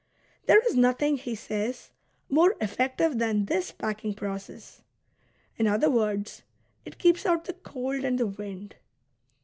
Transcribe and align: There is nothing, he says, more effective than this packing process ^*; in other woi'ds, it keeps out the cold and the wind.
There 0.47 0.59
is 0.65 0.75
nothing, 0.75 1.17
he 1.17 1.35
says, 1.35 1.91
more 2.27 2.55
effective 2.59 3.19
than 3.19 3.45
this 3.45 3.71
packing 3.71 4.15
process 4.15 4.81
^*; 5.57 5.59
in 5.59 5.67
other 5.67 5.89
woi'ds, 5.89 6.41
it 6.85 6.97
keeps 6.97 7.23
out 7.23 7.45
the 7.45 7.53
cold 7.53 8.03
and 8.03 8.17
the 8.17 8.25
wind. 8.25 8.77